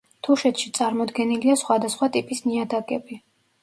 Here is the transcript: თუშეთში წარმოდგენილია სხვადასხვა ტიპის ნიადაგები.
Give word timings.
თუშეთში 0.27 0.71
წარმოდგენილია 0.77 1.59
სხვადასხვა 1.65 2.13
ტიპის 2.19 2.45
ნიადაგები. 2.51 3.25